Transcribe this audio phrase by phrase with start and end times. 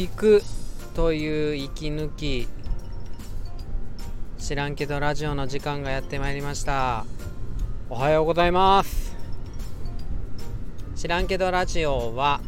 [0.00, 0.42] 聞く
[0.94, 2.48] という息抜き。
[4.38, 7.04] 知らんけどラジオの時間がやってまいりました。
[7.90, 9.14] おはようございます。
[10.96, 12.40] 知らんけどラジオは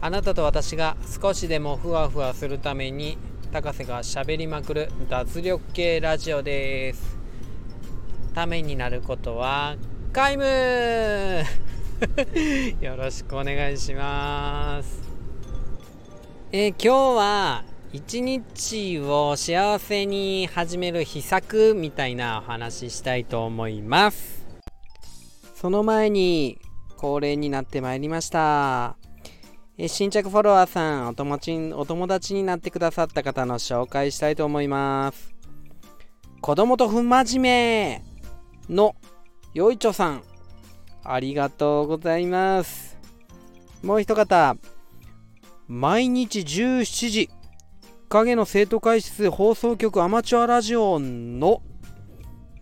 [0.00, 3.18] あなたと私が少しでもふわふわするために
[3.52, 7.18] 高瀬がしゃべりまくる脱力系ラジオです。
[8.32, 9.76] ためになることは
[10.14, 11.44] 皆無。
[12.80, 15.13] よろしくお願いします。
[16.56, 24.46] えー、今日は一日を幸せに始める秘策みたいなお話ししたいと思います。
[25.56, 26.60] その前に
[26.96, 28.96] 恒例になってまいりました。
[29.78, 35.34] え新着フォロワーさんお友達お友達になってくださった方の紹介したいと思います。
[36.40, 38.02] 子供とふん真面
[38.68, 38.94] 目の
[39.54, 40.22] よいちょさん
[41.02, 42.96] ありがとうございます。
[43.82, 44.56] もう一方
[45.66, 47.30] 毎日17時。
[48.10, 51.62] 影の生徒会室放送局アマチュアラジオの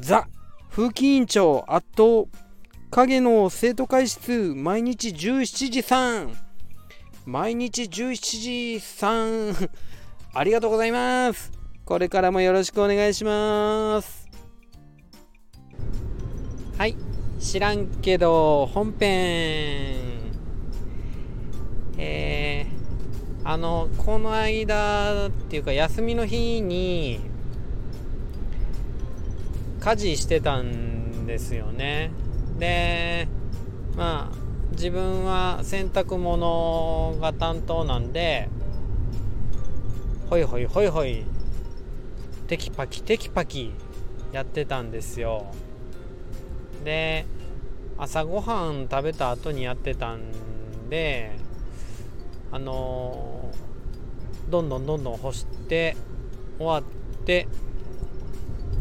[0.00, 0.26] ザ
[0.70, 2.30] 風紀委員長圧倒
[2.90, 6.34] 影の生徒会室毎日17時3
[7.26, 9.70] 毎日17時3
[10.32, 11.52] ありがとうございます。
[11.84, 14.28] これからもよろしくお願いします。
[16.78, 16.96] はい。
[17.38, 19.98] 知らんけど本編。
[21.98, 22.23] えー
[23.46, 27.20] あのこの間っていうか休みの日に
[29.80, 32.10] 家事してたんですよね。
[32.58, 33.28] で
[33.96, 34.36] まあ
[34.72, 38.48] 自分は洗濯物が担当なんで
[40.30, 41.24] ほいほいほいほい
[42.46, 43.72] テキパキテキパキ
[44.32, 45.46] やってたんですよ。
[46.82, 47.26] で
[47.98, 50.22] 朝ごはん食べた後にやってたん
[50.88, 51.43] で
[52.54, 55.96] あのー、どんどんどんどん干して
[56.56, 57.48] 終わって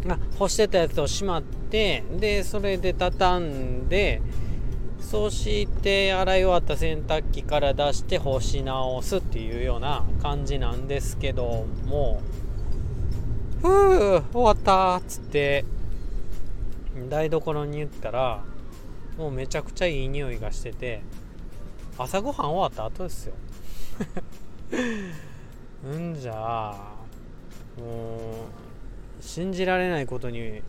[0.08, 4.22] あ干してたやつをしまってでそれで畳んで
[5.00, 12.22] そして洗い終わった洗濯機から出して干し直すっていうような感じなんですけども
[13.60, 15.66] ふう終わったっつって
[17.10, 18.44] 台所に言ったら
[19.18, 21.02] もうめちゃくちゃいい匂いがしてて
[21.98, 23.34] 朝ごはん終わった後ですよ。
[25.86, 26.96] うんじゃあ
[27.78, 28.48] も
[29.20, 30.62] う信じられないことに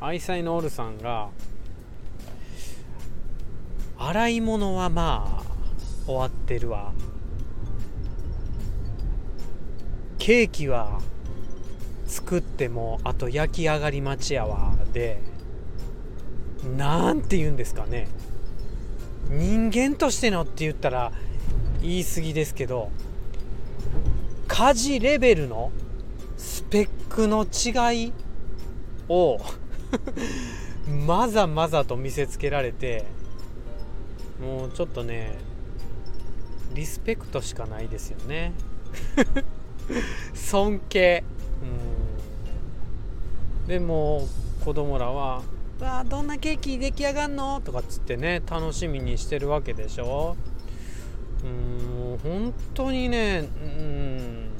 [0.00, 1.28] 愛妻のオルさんが
[3.98, 6.92] 洗い物はまあ終わってるわ。
[10.18, 11.00] ケーキは
[12.06, 14.74] 作ってもあと焼き上がり待ちやわ。
[14.92, 15.20] で
[16.76, 18.08] なんて言うんですかね。
[19.28, 21.12] 人間としてのって言ったら
[21.82, 22.90] 言い過ぎですけど
[24.48, 25.70] 家事レベルの
[26.36, 28.12] スペックの違い
[29.08, 29.38] を
[31.06, 33.04] まざまざと見せつけられて
[34.40, 35.38] もうちょっとね
[36.74, 38.52] リスペクトしかないですよね。
[40.34, 41.24] 尊敬。
[43.64, 43.68] うん。
[43.68, 44.26] でも
[44.64, 45.42] 子供らは
[45.80, 50.36] 「わあどんなケーキ出来上がんの?」とかっつってね楽しみにしてるわけでしょ。
[51.44, 54.50] うん本当にねうん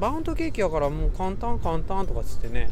[0.00, 2.68] バウンドケーキやからもう簡単簡単とかつってね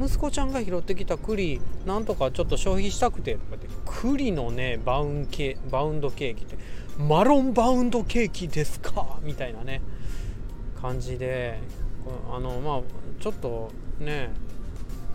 [0.00, 6.56] 息子ちゃんが拾ってきた栗なんとかちょっと消費したくてとかって栗のねバウンケバウンドケーキって
[6.98, 9.18] マロンバウンドケーキですか？
[9.22, 9.82] みたいなね
[10.80, 11.58] 感じで
[12.32, 12.80] あのまあ
[13.20, 14.30] ちょっとね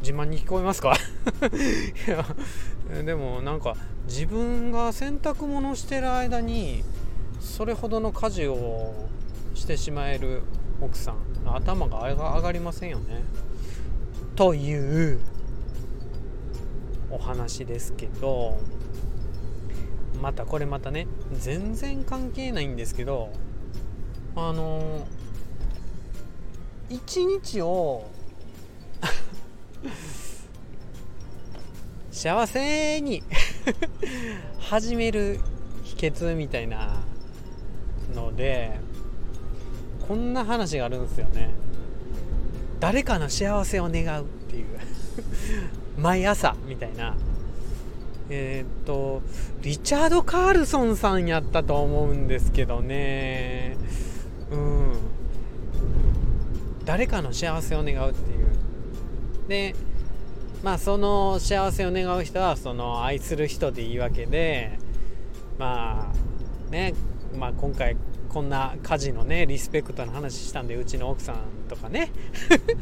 [0.01, 0.93] 自慢に聞こえますか？
[2.07, 3.75] いやでもなんか
[4.07, 6.83] 自分が洗濯物してる間に
[7.39, 8.93] それほどの家事を
[9.53, 10.41] してしまえる
[10.81, 13.23] 奥さん頭が上がりませんよね。
[14.35, 15.19] という
[17.09, 18.57] お話ですけど
[20.21, 23.31] またこれまたね全然関係ないんですけど
[24.35, 25.07] あの
[26.89, 28.09] 一日を
[32.11, 33.23] 幸せに
[34.59, 35.39] 始める
[35.83, 37.01] 秘訣みたいな
[38.13, 38.79] ので
[40.07, 41.49] こんな話があるんですよね。
[42.79, 44.65] 誰かの幸せを願うっていう。
[45.97, 47.15] 毎朝みたいな。
[48.29, 49.21] えー、っと
[49.61, 53.77] リチャード・カールソンさんやったと思うんですけどね。
[54.51, 54.93] うん。
[56.85, 58.47] 誰かの幸せを願うっていう。
[59.47, 59.75] で
[60.63, 64.77] まあその幸せを願う人はその愛する人でいいわけで
[65.57, 66.93] まあね
[67.37, 67.95] まあ今回
[68.29, 71.37] こんな家事のねリスペクトの話したんでうちの奥さん
[71.69, 72.11] とかね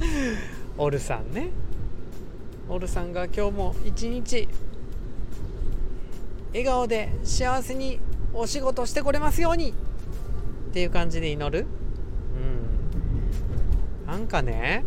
[0.78, 1.50] オルさんね。
[2.70, 4.48] オルさんが今日も一日
[6.54, 8.00] 笑顔で幸せに
[8.34, 9.74] お仕事してこれますようにっ
[10.74, 11.68] ていう感じで祈る。
[14.06, 14.08] うん。
[14.08, 14.86] なんかね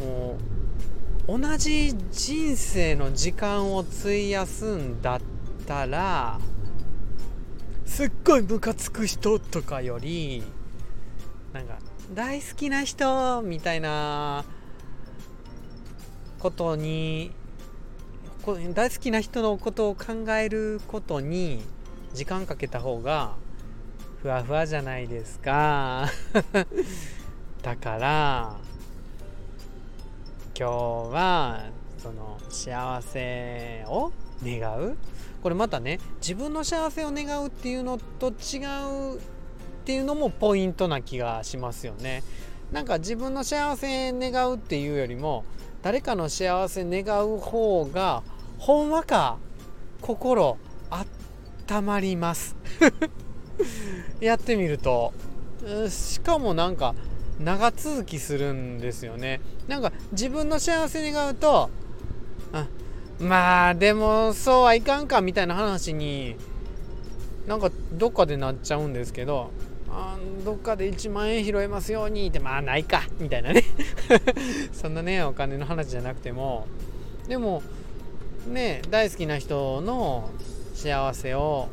[0.00, 0.59] もう
[1.30, 5.20] 同じ人生の時間を費やすんだっ
[5.64, 6.40] たら
[7.86, 10.42] すっごいムカつく人とかより
[11.52, 11.78] なんか
[12.12, 14.44] 大好きな人みたいな
[16.40, 17.30] ことに
[18.74, 21.62] 大好きな人のことを考えることに
[22.12, 23.36] 時間かけた方が
[24.20, 26.08] ふわふわじゃないですか。
[27.62, 28.69] だから
[30.60, 30.74] 今日
[31.14, 34.12] はその幸せを
[34.44, 34.98] 願う。
[35.42, 38.58] これまたね自分の幸せを願うっていうのと違
[39.14, 39.20] うっ
[39.86, 42.22] ていうのもポイントな気がしますよね。
[42.72, 45.46] なんか自分の幸せ願うっていうよりも
[45.80, 48.22] 誰かの幸せ願う方が
[48.58, 49.38] ほんわか
[50.02, 50.58] 心
[50.90, 51.06] あっ
[51.66, 52.54] たまります。
[54.20, 55.14] やってみると。
[55.88, 56.94] しかもなんか
[57.40, 59.40] 長続きするんですよね。
[59.66, 61.70] なんか自分の幸せ願うと
[62.52, 62.66] あ
[63.18, 66.36] まあでもそうはいかんかみたいな話に
[67.46, 69.50] なんかどっかでなっちゃうんですけど
[69.90, 73.64] あどっかで1万円拾えますようにってまあないかみたいなね。
[74.72, 76.66] そんなねお金の話じゃなくても。
[77.26, 77.62] でも
[78.46, 80.30] ね大好きな人の
[80.74, 81.68] 幸せを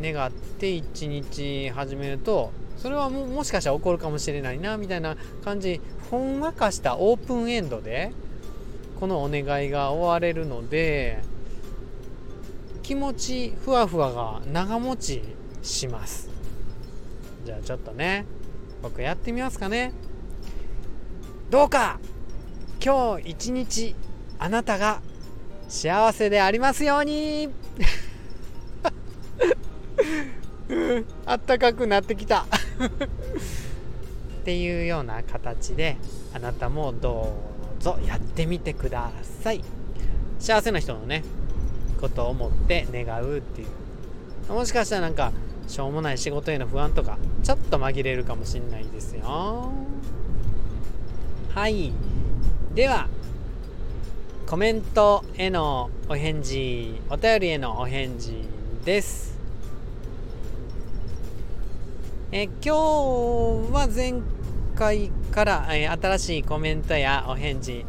[0.00, 2.50] 願って一日始めると
[2.84, 5.80] それはももしかしたら起こるかもしれないなみたいな感じ。
[6.10, 8.12] ほんわかしたオープンエンドで
[9.00, 11.22] このお願いが終われるので
[12.82, 15.22] 気持ちふわふわが長持ち
[15.62, 16.28] します。
[17.46, 18.26] じゃあちょっとね
[18.82, 19.94] 僕やってみますかね。
[21.48, 21.98] どうか
[22.84, 23.96] 今日一日
[24.38, 25.00] あなたが
[25.70, 27.48] 幸せでありますように。
[31.26, 32.42] あったかくなってきた。
[32.42, 32.46] っ
[34.44, 35.96] ていうような形で
[36.34, 37.34] あなたもど
[37.80, 39.10] うぞやってみてくだ
[39.42, 39.64] さい。
[40.38, 41.24] 幸せな人のね
[42.00, 44.52] ことを思って願うっていう。
[44.52, 45.32] もしかしたらなんか
[45.66, 49.72] しょうもない仕事への不安とかちょっと紛れるかもしんないですよ。
[51.54, 51.92] はい。
[52.74, 53.08] では
[54.46, 58.44] コメントへのお返事お便りへのお返事
[58.84, 59.33] です。
[62.36, 64.14] え今日は前
[64.74, 67.86] 回から、え新しいコメントやお返事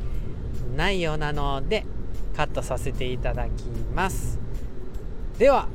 [0.77, 1.83] ないようなので
[2.37, 3.63] カットさせていただき
[3.95, 4.37] ます。
[5.39, 5.67] では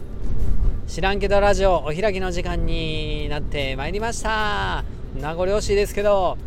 [0.87, 4.85] 知らんけどラジオお開きの時間になってまいりました。
[5.17, 6.39] 名残惜しいですけど、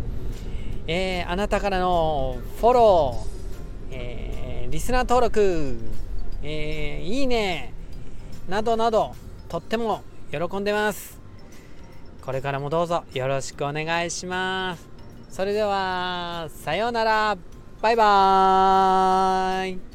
[0.87, 5.77] えー、あなたからのフォロー、えー、リスナー登録、
[6.41, 7.73] えー、いいね
[8.47, 9.13] などなど
[9.49, 11.22] とっても喜んでます。
[12.23, 14.87] これからもどうぞよろしくお願いします。
[15.29, 17.37] それでは、さようなら。
[17.81, 19.92] バイバーイ。